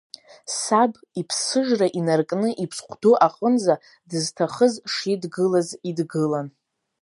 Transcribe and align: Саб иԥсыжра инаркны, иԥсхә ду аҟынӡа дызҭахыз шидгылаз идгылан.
Саб 0.59 0.91
иԥсыжра 1.19 1.87
инаркны, 1.99 2.49
иԥсхә 2.63 2.95
ду 3.01 3.13
аҟынӡа 3.27 3.75
дызҭахыз 4.09 4.73
шидгылаз 4.93 5.69
идгылан. 5.89 6.47